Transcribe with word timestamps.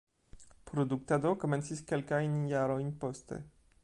Produktado 0.69 1.33
komencis 1.43 1.83
kelkajn 1.91 2.39
jarojn 2.55 2.91
poste. 3.05 3.43